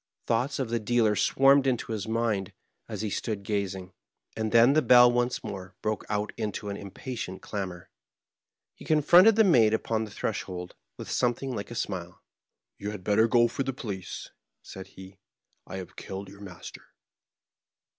[0.25, 2.53] Thoughts of the dealer swarmed into Digitized by VjOOQIC 78 MABKHEIM, his mind,
[2.89, 3.93] as he stood gazing.
[4.35, 7.91] And then the bell once more broke out into an impatient clamor.
[8.73, 12.23] He confronted the maid npon the threshold with something like a smile."
[12.79, 14.31] You had better go for the police,"
[14.63, 15.19] said he;
[15.67, 16.81] "I have killed your master."